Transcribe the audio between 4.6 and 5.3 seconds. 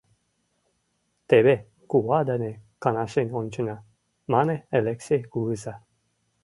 Элексей